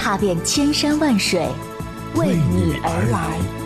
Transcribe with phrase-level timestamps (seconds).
[0.00, 1.46] 踏遍千山万水，
[2.14, 3.59] 为你而来。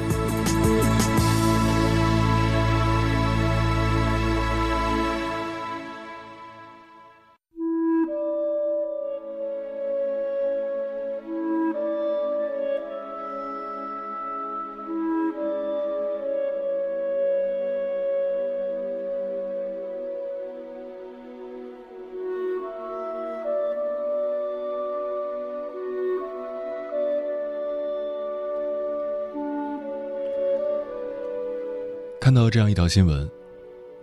[32.25, 33.30] 看到这样一条新闻：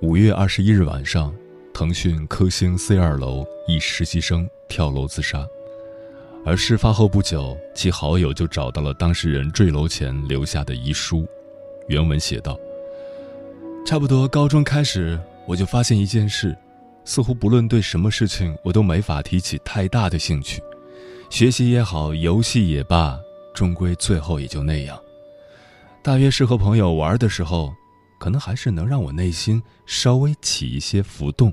[0.02, 1.34] 五月二十一日晚上，
[1.74, 5.44] 腾讯科兴 C 二楼一实习生跳楼自杀。
[6.46, 11.28] 而事发后不久，其好友就找到了当事人坠楼前留下的遗书。
[11.88, 12.60] 原文写道
[13.88, 16.56] ：“差不多高中开始，我就发现一件事，
[17.04, 20.62] 似乎不论对什么事情，我都没法提起太大的兴趣。
[21.32, 23.20] 学习也好，游戏也罢，
[23.52, 24.96] 终归最后也就那样。
[26.04, 27.74] 大约是和朋友玩的时候。”
[28.22, 31.52] 可能还是能让我内心稍微起一些浮动。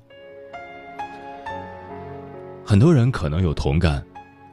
[2.62, 4.04] 很多人可能有同感，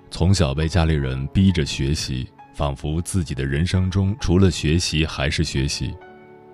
[0.10, 5.94] 从小被家里人逼着学习，仿佛自己的人生中除了学习还是学习。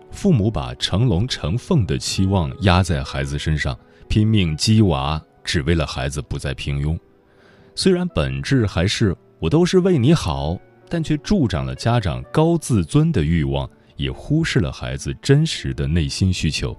[0.09, 3.78] 父母把成龙成凤的期望压在孩子身上，
[4.09, 6.98] 拼命鸡娃，只为了孩子不再平庸。
[7.75, 10.58] 虽然本质还是我都是为你好，
[10.90, 13.70] 但却助长了家长高自尊的欲望。
[14.02, 16.75] 也忽视了孩子真实的内心需求。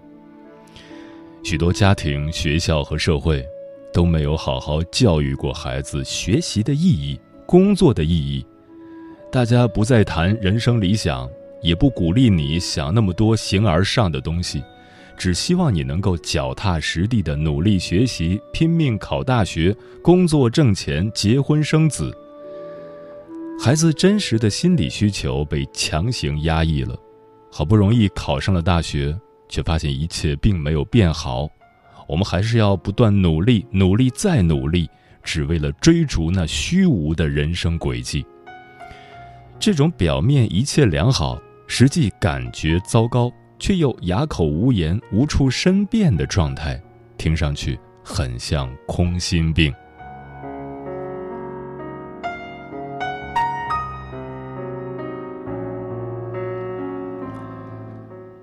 [1.45, 3.45] 许多家庭、学校和社会
[3.93, 8.45] 都没有好好教育过孩子学习的意义、工作的意义。
[9.31, 11.29] 大家不再谈人生理想，
[11.63, 14.63] 也不鼓励你想那么多形而上的东西，
[15.17, 22.17] 只希望你能够脚踏实地的努力学习、拼命考大学、工作挣钱、结婚生子。
[23.59, 26.99] 孩子真实的心理需求被强行压抑了。
[27.55, 29.15] 好不容易考上了大学，
[29.47, 31.47] 却发现一切并没有变好。
[32.09, 34.89] 我们还是要不断努力，努力再努力，
[35.23, 38.25] 只为了追逐那虚无的人生轨迹。
[39.61, 46.83] 这种表面一切良好，实际感觉糟糕，却又哑口无言、无处申辩的状态，
[47.19, 49.73] 听上去很像空心病。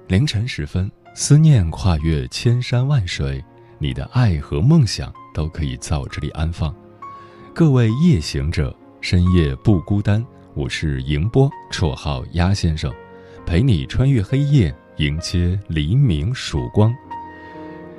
[0.10, 3.46] 凌晨时分，思念跨越千山万水，
[3.78, 6.74] 你的爱和梦想都可以在我这里安放。
[7.54, 10.26] 各位夜行者，深夜不孤单。
[10.56, 12.92] 我是迎波，绰号鸭先生，
[13.46, 16.92] 陪你穿越黑夜，迎接黎明曙光。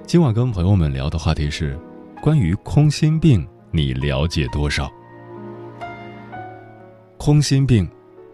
[0.04, 1.78] 今晚跟朋友们聊的话题是
[2.20, 4.90] 关于空心病，你了解多少？
[7.16, 7.88] 空心病。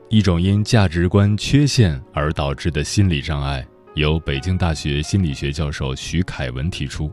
[0.09, 7.11] 一种因价值观缺陷而导致的心理障碍，由北京大学心理学教授徐凯文提出。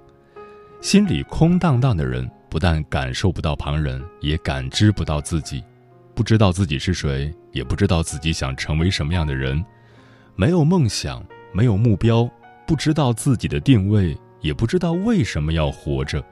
[0.80, 5.64] 心里空荡荡的人，不但感受不到旁人，也感知不到自己，
[6.14, 9.66] 不知道自己是谁，也不知道自己想成为什么样的人，
[10.36, 12.30] 没有梦想，没有目标，
[12.68, 16.24] 不知道自己的定位，也不知道为什么要活着，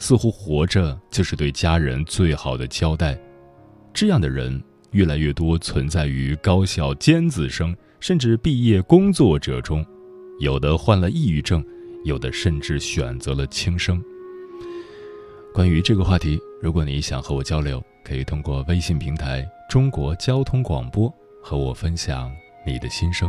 [0.00, 3.16] 似乎活着就是对家人最好的交代。
[3.94, 4.60] 这样的人。
[4.92, 9.84] 越来越多存在于高校尖子生，甚至毕业工作者中，
[10.38, 11.64] 有的患了抑郁症，
[12.04, 14.02] 有的甚至选择了轻生。
[15.52, 21.12] 关于这个话题，如果你想和我交流，可以通过微信平台“中国交通广播”
[21.42, 22.30] 和我分享
[22.66, 23.28] 你的心声。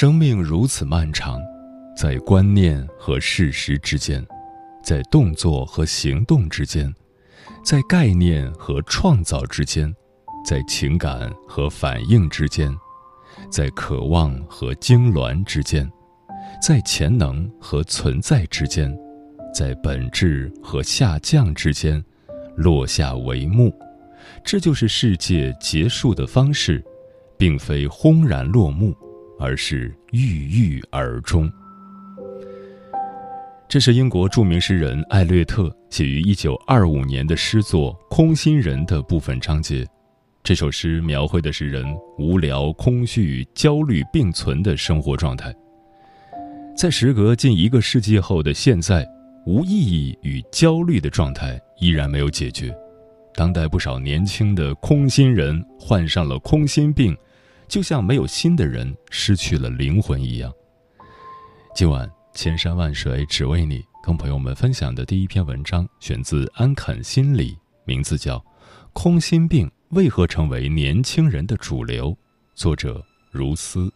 [0.00, 1.40] 生命如此漫长，
[1.96, 4.24] 在观念和事实之间，
[4.80, 6.94] 在动作和行动之间，
[7.64, 9.92] 在概念和创造之间，
[10.46, 12.72] 在情感和反应之间，
[13.50, 15.90] 在渴望和痉挛之间，
[16.62, 18.96] 在潜能和存在之间，
[19.52, 22.00] 在本质和下降之间，
[22.54, 23.74] 落下帷幕。
[24.44, 26.84] 这就是世界结束的方式，
[27.36, 28.96] 并非轰然落幕。
[29.38, 31.50] 而是郁郁而终。
[33.68, 39.86] 这是英国著名诗人艾略特写于一九二五年的诗作《空心人》的部分章节。
[40.42, 41.84] 这首诗描绘的是人
[42.16, 45.54] 无聊、空虚与、焦虑并存的生活状态。
[46.74, 49.06] 在时隔近一个世纪后的现在，
[49.44, 52.74] 无意义与焦虑的状态依然没有解决。
[53.34, 57.14] 当代不少年轻的空心人患上了空心病。
[57.68, 60.52] 就像没有心的人失去了灵魂一样。
[61.74, 68.38] 今晚千山万水只为你，跟朋友们分享的第一篇文章选自安肯心理，名字叫
[68.92, 72.10] 《空心病为何成为年轻人的主流》，
[72.54, 73.92] 作者如斯。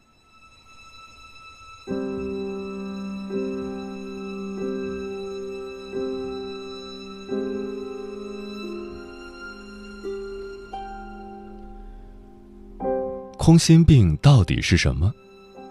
[13.45, 15.13] 空心病到底是什么？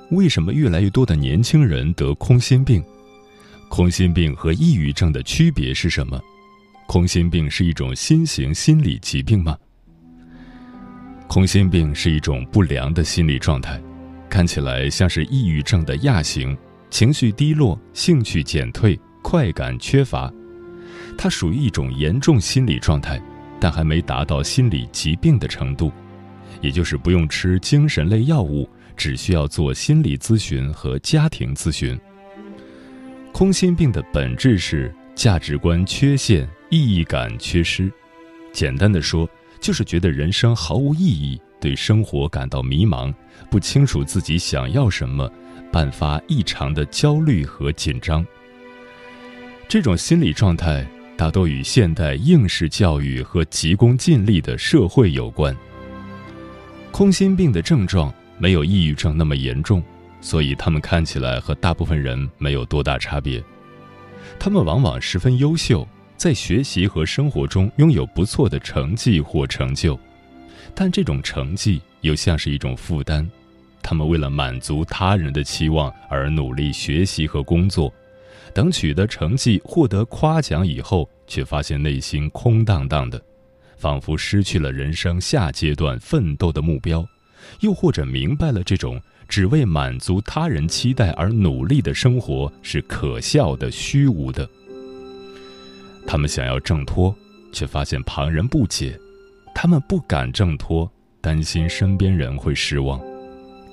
[0.10, 2.84] 为什么越来越多的年轻人得空心病？
[3.70, 6.22] 空心病和抑郁症的区别是什么？
[6.86, 9.58] 空心病是一种新型心理疾病吗？
[11.30, 13.82] 空心病是一种不良的心理状态，
[14.30, 16.58] 看起来像是抑郁症的亚型，
[16.90, 20.30] 情绪低落、兴趣减退、快感缺乏。
[21.18, 23.18] 它属于一种严重心理状态，
[23.62, 25.90] 但还没达到心理疾病的程度。
[26.62, 32.00] 也就是不用吃精神类药物，只需要做心理咨询和家庭咨询。
[33.32, 37.92] 空心病的本质是价值观缺陷、意义感缺失。
[38.54, 39.28] 简单的说，
[39.60, 43.14] 就是觉得人生毫无意义，对生活感到迷茫，
[43.50, 45.32] 不清楚自己想要什么，
[45.72, 48.26] 伴发异常的焦虑和紧张。
[49.70, 50.86] 这种心理状态
[51.16, 55.56] 大多与现代应试教育和急功近利的社会有关。
[56.92, 59.82] 空心病的症状没有抑郁症那么严重，
[60.20, 63.42] 所以他们看起来和大部分人没有多大差别。
[64.38, 69.98] 他们往往十分优秀，在学习和生活中拥有不错的成绩或成就，
[70.76, 73.28] 但这种成绩又像是一种负担。
[73.82, 77.92] 他们为了满足他人的期望而努力学习和工作，
[78.54, 83.20] 等取得成绩、获得夸奖以后，却发现内心空荡荡的。
[83.82, 87.04] 仿佛失去了人生下阶段奋斗的目标，
[87.62, 94.48] 又或者明白了这种只为满足他人期待而努力的生活是可笑的、虚无的。
[96.06, 97.16] 他们想要挣脱，
[97.52, 98.92] 却发现旁人不解；
[99.56, 100.88] 他们不敢挣脱，
[101.20, 103.00] 担心身边人会失望；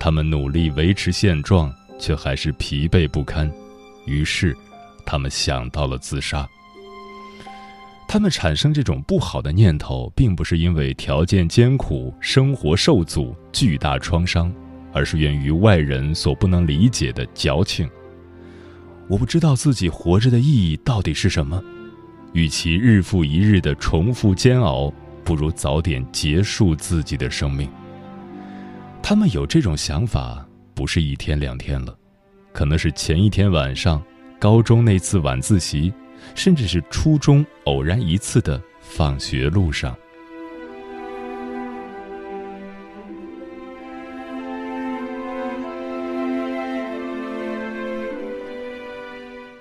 [0.01, 3.51] 他们努力维持现状，却还是疲惫不堪。
[4.07, 4.57] 于是，
[5.05, 6.49] 他们想到了自杀。
[8.09, 14.51] 他们产生这种不好的念头，并不是因为条件艰苦、生活受阻、巨大创伤，
[14.95, 17.87] 而是源于外人所不能理解的矫情。
[19.09, 21.63] 我不知道自己活着的意义到底是什么，
[22.33, 24.91] 与其日复一日的重复煎熬，
[25.23, 27.69] 不如早点结束自己的生命。
[29.03, 31.95] 他们有这种想法，不是一天两天了，
[32.55, 34.03] 可能是前一天晚上，
[34.39, 35.93] 高中那次晚自习。
[36.35, 39.97] 甚至是初中偶然一次的放学路上。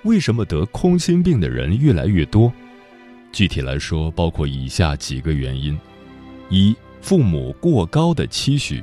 [0.04, 2.52] 为什么得空心病的人越来越多？
[3.34, 5.78] 具体来说，包括以下几个原因：
[6.50, 8.82] 一、父母过高的期许，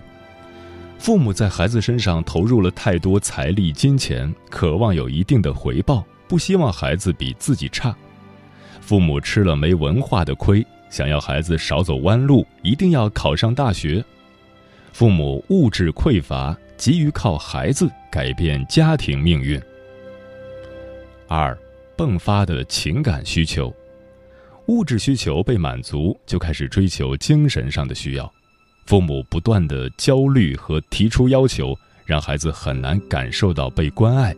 [0.99, 6.05] 父母在孩子身上投入了太多财力、金钱，渴望有一定的回报。
[6.27, 7.95] 不希望孩子比自己差，
[8.81, 14.05] 父母吃了没文化的亏，想要孩子少走弯路，一定要考上大学。
[14.93, 19.61] 父母物质匮乏，急于靠孩子改变家庭命运。
[21.27, 21.57] 二，
[21.97, 23.75] 迸发的情感需求，
[24.67, 28.33] 物质需求被满足，就开始追求精神上的需要。
[28.87, 34.37] 父母不断的焦虑和提出要求，让孩子很难感受到被关爱。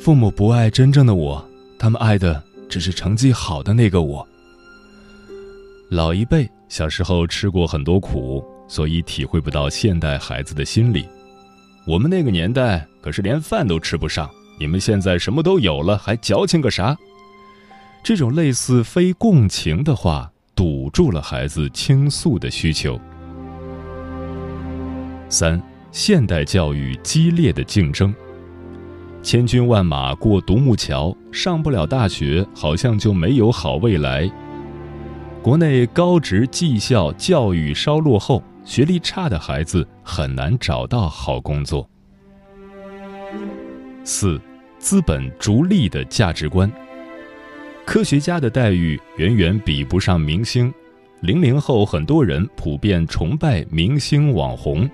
[0.00, 1.44] 父母不爱真正的我，
[1.78, 4.26] 他们爱的只是成绩好的那个我。
[5.90, 11.06] 老一辈小时候吃过很多苦，所以体会不到现代孩子的心理。
[11.86, 16.96] 我们那个年代可是连饭都吃不上，你们现在什么都有了，还矫情个啥？
[18.02, 22.98] 这种类似非共情的话，堵住了孩子倾诉的需求。
[25.28, 28.14] 三，现代教育激烈的竞争，
[29.22, 34.30] 千军万马过独木桥，上不了大学，好像就没有好未来。
[35.42, 38.42] 国内高职技校教育稍落后。
[38.64, 41.88] 学历差的孩子很难找到好工作。
[44.04, 44.38] 四，
[44.78, 46.70] 资本逐利的价值观。
[47.86, 50.70] 科学家的待遇远远比不上明星。
[51.22, 54.86] 零零后很多人普遍崇拜明星网红。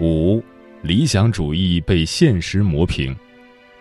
[0.00, 0.42] 五，
[0.82, 3.14] 理想主义被现实磨平。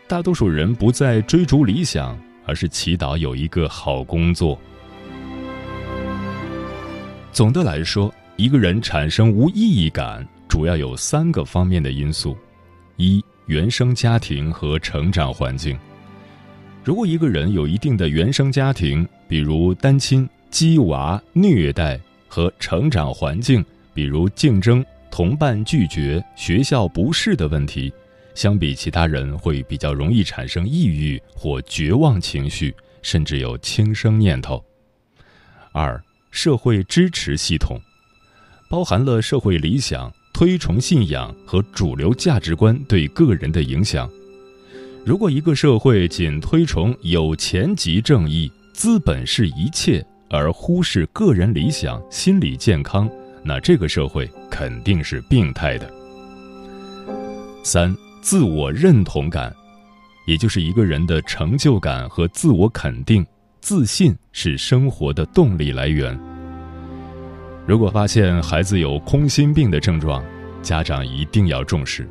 [0.08, 4.58] 大多数人不再追逐理想，而是祈祷有一个好工作。
[7.32, 12.36] 总的来说，一个人产生无意义感，主要有三个方面的因素：
[12.96, 15.78] 一、原生家庭和成长环境。
[16.84, 23.64] 如果一个人有一定的原生家庭，比如单亲、鸡娃、虐待和成长环境，
[23.94, 27.94] 比如竞争、同伴拒绝、学校不适的问题，
[28.36, 34.64] 相比其他人会比较容易产生抑郁或绝望情绪，甚至有轻生念头。
[35.72, 36.02] 二。
[36.30, 37.80] 社会支持系统，
[38.70, 44.08] 包含了社会理想、推崇信仰和主流价值观对个人的影响。
[45.04, 53.10] 如果一个社会仅推崇有钱即正义、资本是一切，而忽视个人理想、心理健康，
[53.48, 55.90] 那这个社会肯定是病态的。
[57.64, 59.56] 三、自我认同感，
[60.26, 63.26] 也就是一个人的成就感和自我肯定。
[63.62, 66.18] 自信是生活的动力来源。
[67.66, 70.24] 如果发现孩子有空心病的症状，
[70.62, 72.08] 家长一定要重视。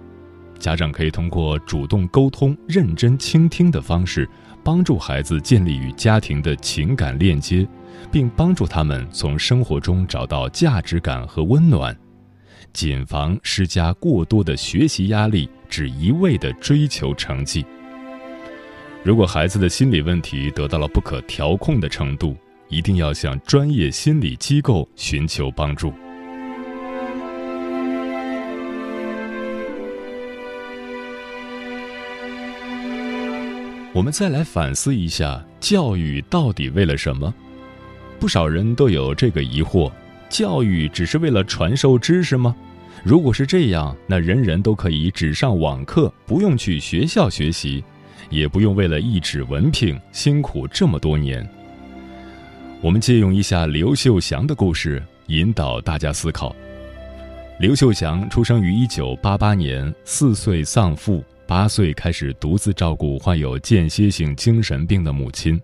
[0.58, 4.28] 家长可以通过主动沟通、认真倾听的方式，
[4.62, 7.66] 帮助孩子建立与家庭的情感链接，
[8.10, 11.96] 并帮助他们从生活中找到价值感和温暖，
[12.72, 17.64] 谨防施加过多的学习压力，只一味的追求成绩。
[19.02, 22.36] 如果孩子的心理问题得到了不可调控的程度，
[22.68, 25.92] 一定要向专业心理机构寻求帮助。
[33.92, 37.32] 我们再来反思一下，教育到底为了什么？
[38.18, 39.90] 不少人都有这个疑惑：
[40.28, 42.54] 教育只是为了传授知识吗？
[43.04, 47.84] 如果是这样，那人人都可以只上网课，不用去学校学习。
[48.28, 51.48] 也不用为了一纸文凭辛苦这么多年。
[52.80, 56.52] 我们借用一下刘秀祥的故事，引导大家思考。
[57.60, 65.60] 刘秀祥出生于一九八八年，四岁丧父，八岁开始独自照顾患有间歇性精神病的母亲，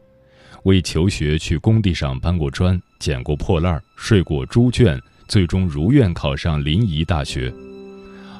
[0.64, 7.52] 为求学去工地上搬过砖、捡过破烂、睡过猪圈，最终如愿考上临沂大学。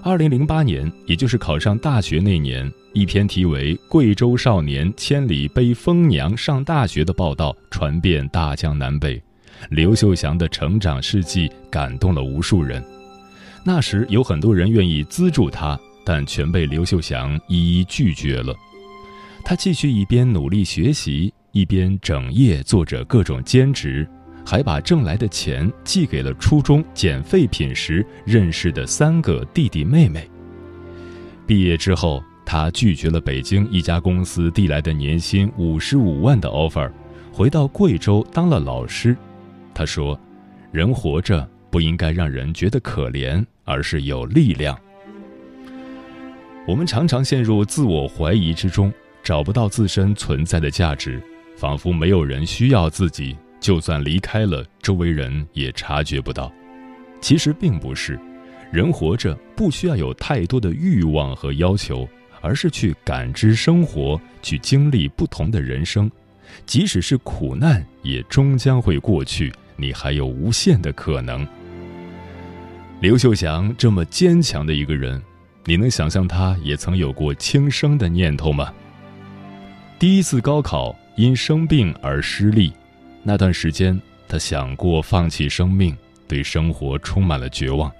[0.04, 2.70] 二零零八年，也就是考上大学那年。
[2.92, 9.22] 一篇题为《贵州少年千里背疯娘上大学》的报道传遍大江南北，
[9.70, 12.84] 刘秀祥的成长事迹感动了无数人。
[13.64, 18.54] 那时有很多人愿意资助他，但全被刘秀祥一一拒绝了。
[19.44, 24.06] 他继续一边努力学习，一边整夜做着各种兼职，
[24.44, 30.28] 还把挣来的钱寄给了初中捡废品时认识的三个弟弟妹妹。
[31.46, 32.22] 毕业之后。
[32.44, 36.90] 他拒绝了北京一家公司递来的年薪五十五万的 offer，
[37.32, 39.16] 回到贵州当了老师。
[39.72, 40.18] 他说
[40.72, 44.76] ：“人活着不应该让人觉得可怜，而是有力量。”
[46.66, 48.92] 我们常常陷入自我怀疑之中，
[49.22, 51.22] 找不到自身存在的价值，
[51.62, 56.52] 仿佛没有人需要自己，就算离开了，周围人也察觉不到。
[57.20, 58.18] 其实并不是，
[58.72, 62.08] 人活着不需要有太多的欲望和要求。
[62.40, 66.10] 而是去感知生活，去经历不同的人生，
[66.66, 69.52] 即使是苦难，也终将会过去。
[69.76, 71.46] 你还有无限的可能。
[73.00, 75.22] 刘秀祥这么坚强的一个人，
[75.64, 78.74] 你能想象他也曾有过轻生的念头吗？
[80.00, 82.72] 第一次高考因生病而失利，
[83.22, 87.92] 那段时间他想过放弃生命，对生活充满了绝望，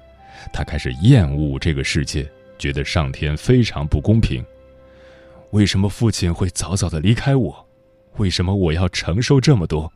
[0.53, 2.27] 他开始厌恶这个世界，
[2.59, 4.45] 觉得上天非常不公平。
[5.51, 7.69] 为什么父亲会早早的离开我？
[8.17, 9.93] 为什么我要承受这么多？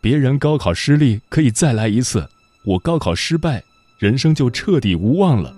[0.00, 2.28] 别人高考失利可以再来一次，
[2.64, 3.62] 我高考失败。
[3.98, 5.54] 人生就彻底无望了。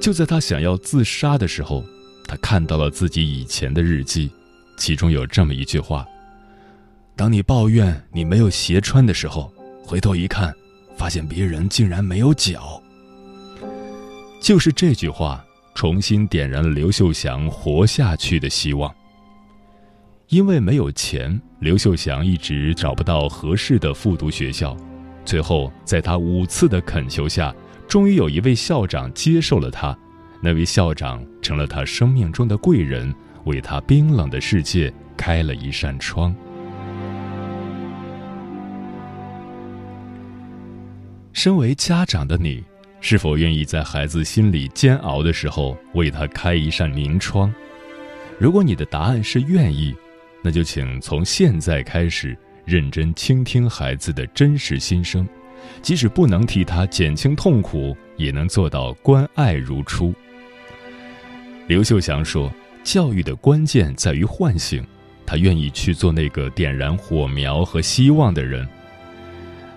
[0.00, 1.84] 就在他想要自杀的时候，
[2.26, 4.28] 他看到了自己以前的日记，
[4.82, 6.04] 其中有这么一句话
[7.14, 9.48] ：“当你抱怨你没有鞋穿的时候，
[9.80, 10.52] 回头一看，
[10.96, 12.82] 发现别人竟然没有脚。”
[14.42, 15.40] 就是这句话，
[15.72, 18.92] 重新点燃了刘秀祥活下去的希望。
[20.26, 24.76] 因为没有钱，刘秀祥一直找不到合适的复读学校。
[25.24, 27.54] 最后，在他五次的恳求下，
[27.86, 29.96] 终于有一位校长接受了他。
[30.40, 36.34] 那位校长成了他生命中的贵人，为他冰冷的世界开了一扇窗。
[41.32, 42.62] 身为家长的你，
[43.00, 47.52] 是否愿意在孩子心里煎熬的时候，为他开一扇明窗？
[48.38, 49.94] 如果你的答案是愿意，
[50.42, 52.36] 那就请从现在开始。
[52.64, 55.28] 认真倾听孩子的真实心声，
[55.82, 60.14] 即使不能替他减轻痛苦，也能做到关爱如初。
[61.66, 62.52] 刘秀祥说
[62.84, 64.84] ：“教育的关键在于唤醒。”
[65.24, 68.68] 他愿意去做那个点燃火苗和希望的人。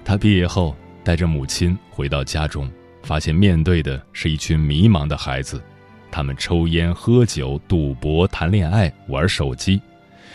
[0.04, 2.70] 他毕业后带着母亲回到家中，
[3.04, 5.62] 发现面对的是一群迷茫的孩子，
[6.12, 9.80] 他们抽烟、喝酒、赌博、谈恋爱、玩手机。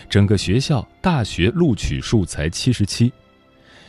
[0.08, 3.12] 整个学校大学录取数才七十七，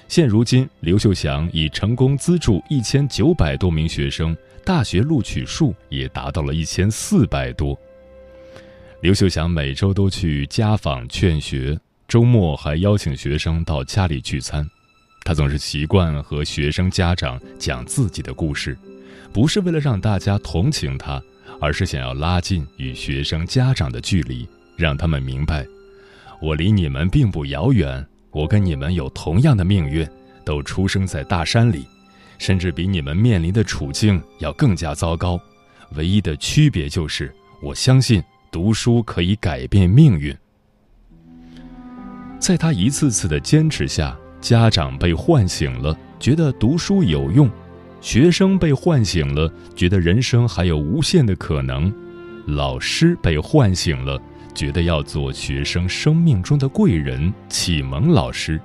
[0.08, 4.36] 现如今刘秀祥已成功资助一千九百多名学生，
[4.66, 7.80] 大学录取数也达到了一千四百多。
[9.02, 11.76] 刘秀祥每周都去家访劝学，
[12.08, 14.64] 周末还邀请学生到家里聚餐。
[15.24, 18.78] 他总是习惯和学生家长讲自己的故事，
[19.34, 21.20] 不是为了让大家同情他，
[21.60, 24.48] 而是想要拉近与学生家长的距离，
[24.78, 25.66] 让他们明白。
[26.40, 30.08] 我离你们并不遥远，我跟你们有同样的命运，
[30.46, 31.88] 都出生在大山里，
[32.38, 35.42] 甚至比你们面临的处境要更加糟糕。
[35.96, 40.36] 唯一的区别就是，我相信读书可以改变命运。
[42.38, 47.48] 在他一次次的坚持下，家长被唤醒了，觉得读书有用；
[48.02, 51.90] 学生被唤醒了，觉得人生还有无限的可能；
[52.46, 54.22] 老师被唤醒了。
[54.54, 58.60] 觉得要做学生生命中的贵人、启蒙老师。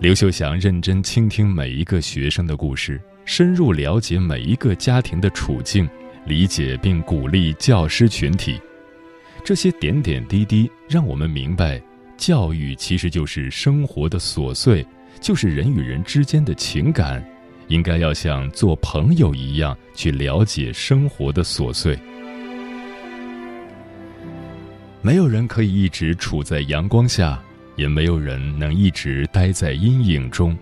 [0.00, 5.88] 刘秀祥认真倾听每一个学生的故事，深入了解每一个家庭的处境，
[6.26, 8.60] 理解并鼓励教师群体。
[9.42, 11.80] 这些点点滴滴，让我们明白，
[12.16, 14.86] 教育其实就是生活的琐碎，
[15.20, 17.24] 就是人与人之间的情感，
[17.68, 21.98] 应该要像做朋友一样去了解生活的琐碎。
[25.02, 27.42] 没有人可以一直处在阳光下，
[27.76, 30.54] 也没有人能一直待在阴影中。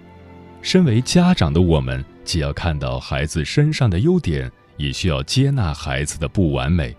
[0.63, 6.97] 身为家长的我们，既要看到孩子身上的优点，也需要接纳孩子的不完美。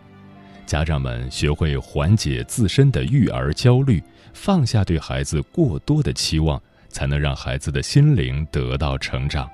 [0.67, 9.49] 家长们学会缓解自身的育儿焦虑，放下对孩子过多的期望，才能让孩子的心灵得到成长。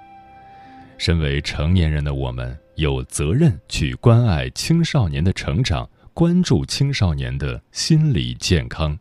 [0.98, 5.90] 身为成年人的我们，有责任去关爱青少年的成长。
[6.14, 8.98] 关注青少年的心理健康。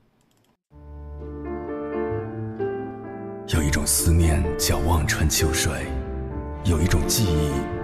[3.46, 5.70] 有一种思念叫望穿秋水，
[6.64, 7.83] 有一种记忆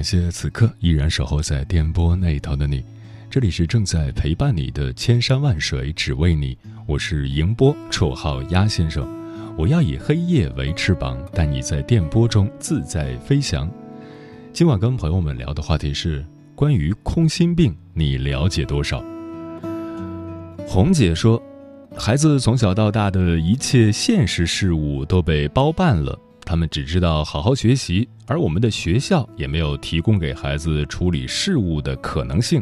[0.00, 2.82] 感谢此刻依然守候在电波那头的你，
[3.28, 9.06] 这里是正在陪伴你的千山万水只为你，我是迎波，绰号鸭先生。
[9.58, 13.70] 我要以黑夜为翅膀，带你在电波中自在飞翔。
[14.54, 19.04] 今晚跟朋友们聊的话题是关于空心病，你了解多少？
[20.66, 21.42] 红姐说，
[21.94, 26.18] 孩子从小到大的一切现实事物都被包办了。
[26.50, 32.60] 他们只知道好好学习，而我们的学校也没有提供给孩子处理事物的可能性。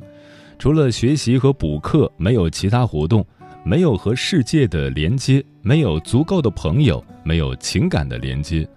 [0.59, 3.27] 除了学习和补课，没有其他活动，
[3.65, 8.69] 没有和世界的连接，没有足够的朋友，没有情感的连接。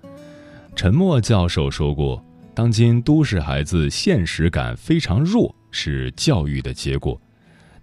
[0.78, 7.20] 陈默教授说过，当今都市孩子现实感非常弱，是教育的结果。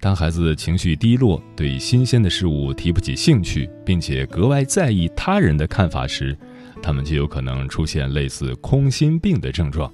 [0.01, 6.35] 当孩子情绪低落，对新鲜的事物提不起兴趣，并且格外在意他人的看法时，
[6.83, 9.93] 他们就有可能出现类似空心病的症状。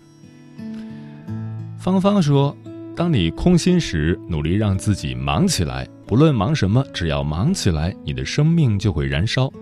[1.79, 2.57] 芳芳说
[2.97, 9.53] ：“当你空心时，努力让自己忙起来，不论忙什么，只要忙起来，你的生命就会燃烧。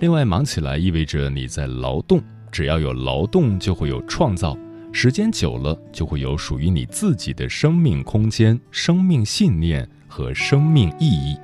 [0.00, 4.56] 另外，忙起来意味着你在劳动，只要有劳动，就会有创造。
[4.92, 11.36] 时间久了，就会有属于你自己的生命空间、生命信念和生命意义。”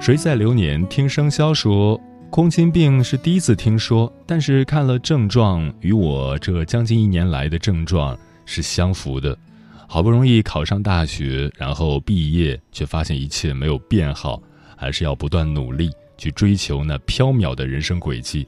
[0.00, 1.98] 谁在流年听生肖说？
[2.36, 9.34] 空心病是第一次听说，但是看了症状，与我这将近一年来的症状是相符的。
[9.88, 14.42] 好不容易考上大学，然后毕业，却发现一切没有变好，
[14.76, 18.46] 还是要不断努力去追求那飘渺的人生轨迹。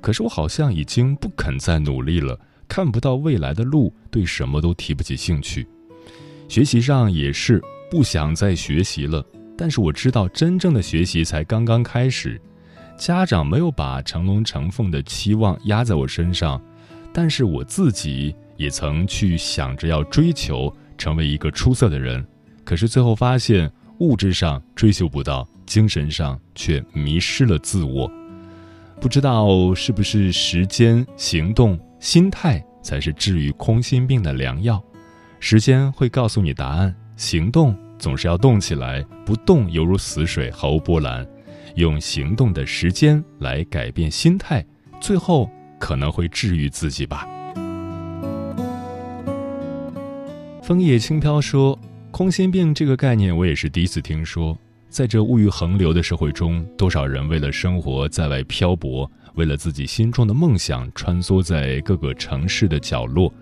[0.00, 5.64] 可是我好像已经不肯再努力了，看不到未来的路，对什么都提不起兴趣。
[6.48, 9.24] 学习上也是不想再学习了，
[9.56, 12.40] 但是我知道真正的学习才刚刚开始。
[12.98, 16.60] 家长没有把成龙成凤的期望压在我身上，
[17.12, 22.26] 但是我自己也曾去想着要追求成为一个出色的人，
[22.64, 28.10] 可是最后发现物质上追求不到，精神上却迷失了自我。
[29.00, 34.82] 不知道是不是时间、行动、心态才是治愈空心病的良药？
[35.38, 41.24] 时间会告诉你答案，行动总是要动起来，不动犹如死水，毫无波澜。
[41.78, 44.66] 用行动的时间来改变心态，
[45.00, 47.24] 最后可能会治愈自己吧。
[50.60, 51.78] 枫叶轻飘说
[52.10, 54.58] ：“空心病这个概念，我也是第一次听说。
[54.88, 63.32] 在这物欲横流的社会中，多少人为了生活在外漂泊，为了自己心中的梦想穿梭在各个城市的角落。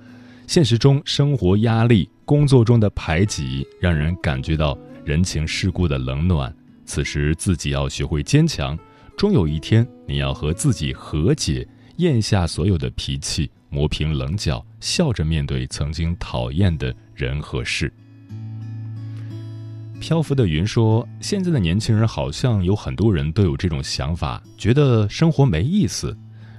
[0.46, 6.55] 现实中，生活压力、工作中的排挤，让人感觉到人情世故的冷暖。”
[6.87, 8.79] 此时自己要学会坚强，
[9.18, 17.92] 终有一天你要和自己和解，咽下所有的脾气，磨平棱角，笑着面对曾经讨厌的人和事。
[19.99, 26.16] 漂浮的云说：“现在的年轻人好像有很多人都有这种想法，觉得生活没意思，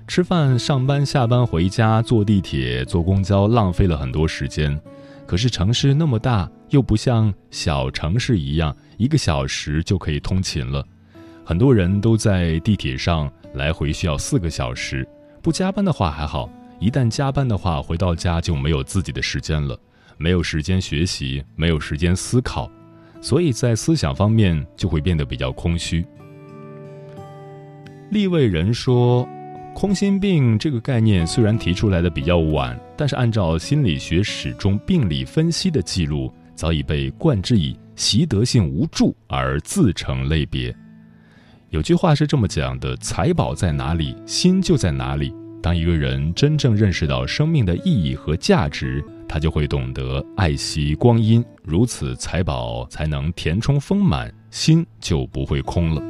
[0.08, 4.78] 吃饭、上班、下班、回家、坐地铁、坐公交，浪费了很多时间。
[5.26, 10.86] 可是城市那么大，又不像小城市一样。”一个小时就可以通勤了，
[11.46, 15.08] 很多人都在地铁上来回需要四个小时。
[15.42, 19.80] 不加班的话还好，一旦加班的话，回到家就没有自己的时间了，
[20.18, 22.70] 没有时间学习，没有时间思考，
[23.22, 26.06] 所以在思想方面就会变得比较空虚。
[28.10, 29.28] 立位人说，
[29.76, 37.78] 空心病这个概念虽然提出来的比较晚，但是按照心理学史中病理分析的记录，早已被冠之以。
[37.98, 40.74] 习得性无助而自成类别。
[41.72, 45.34] 有句话是这么讲的：财宝在哪里，心就在哪里。
[45.62, 56.02] 当一个人真正认识到生命的意义和价值，他就会懂得爱惜光阴，如此财宝才能填充丰满，心就不会空了。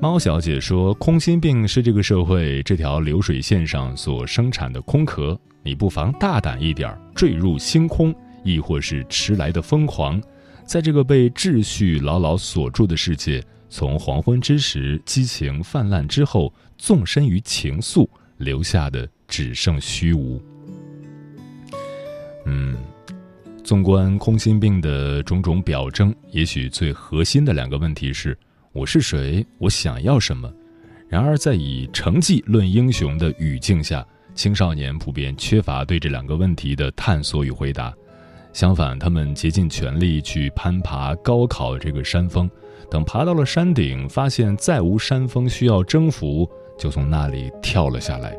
[0.00, 10.22] 猫小姐说：“空心病是这个社会这条流水线上所生产的空壳，你不妨大胆一点，坠入星空。”亦或是迟来的疯狂，
[10.64, 20.40] 在这个被秩序牢牢锁住的世界，从黄昏之时激情泛滥之后，纵身于情愫，留下的只剩虚无。
[22.46, 22.76] 嗯，
[23.64, 28.36] 纵观空心病的种种表征，也许最核心的两个问题是：
[28.72, 29.44] 我是谁？
[29.58, 30.52] 我想要什么？
[31.08, 34.04] 然而，在以成绩论英雄的语境下，
[34.34, 37.94] 青少年普遍缺乏对这两个问题的探索与回答。
[38.54, 42.48] 相反，他们竭尽全力去攀爬高考这个山峰，
[42.88, 48.32] 等爬到了山顶，发现再无山峰需要征服，就从那里跳了下来。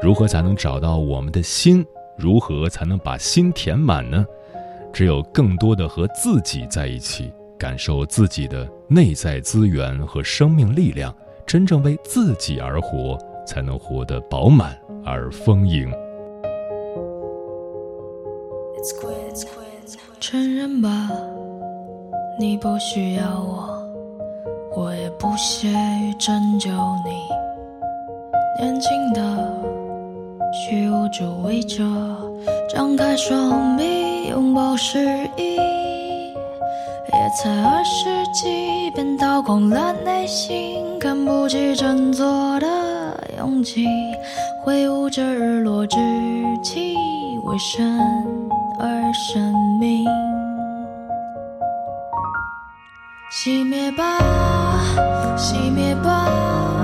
[0.00, 1.84] 如何才能找到我们的心？
[2.16, 4.24] 如何才能把心填满呢？
[4.92, 11.12] 只有更多的和自己在一起，感受自己的内在资源和生命力量，
[11.44, 15.92] 真正为自己而活，才能活得饱满而丰盈。
[20.26, 20.88] 承认吧，
[22.40, 23.68] 你不需要我，
[24.74, 26.70] 我也不屑于拯救
[27.04, 27.28] 你。
[28.58, 29.20] 年轻的
[30.50, 31.84] 虚无主义者，
[32.72, 34.98] 张开双臂拥抱诗
[35.36, 35.56] 意。
[35.56, 42.66] 也才二十几，便掏空了内心，看不起振作的
[43.36, 43.84] 勇气，
[44.62, 45.98] 挥舞着日落之
[46.62, 46.96] 气，
[47.44, 48.00] 为生
[48.78, 50.04] 而生命。
[53.30, 54.18] 熄灭吧，
[55.36, 56.83] 熄灭吧，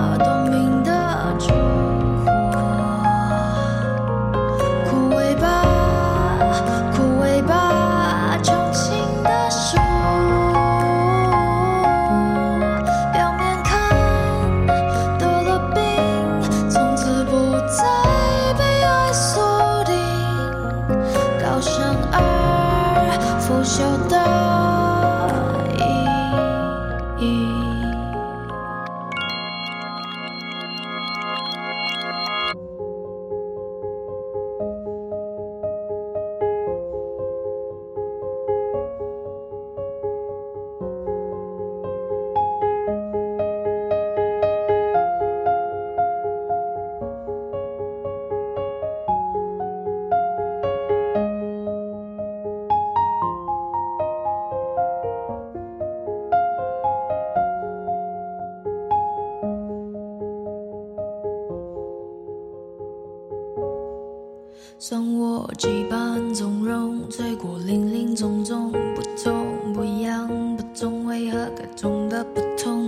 [64.83, 72.87] 算我几般从容，醉过林林总总，不痛不痒不痛，为何该痛的不同